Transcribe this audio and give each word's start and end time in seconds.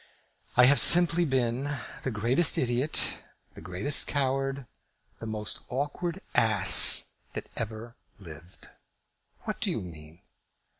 "I 0.57 0.63
have 0.65 0.79
simply 0.79 1.25
been 1.25 1.77
the 2.01 2.09
greatest 2.09 2.57
idiot, 2.57 3.19
the 3.53 3.61
greatest 3.61 4.07
coward, 4.07 4.65
the 5.19 5.27
most 5.27 5.59
awkward 5.69 6.21
ass 6.33 7.11
that 7.33 7.45
ever 7.55 7.95
lived!" 8.17 8.69
"What 9.41 9.61
do 9.61 9.69
you 9.69 9.79
mean?" 9.81 10.21